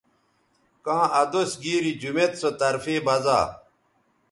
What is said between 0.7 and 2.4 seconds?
کاں ادوس گیری جمیت